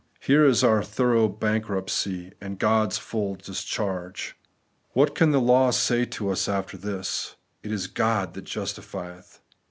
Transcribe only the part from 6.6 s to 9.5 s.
this?' It is God that justifieth.'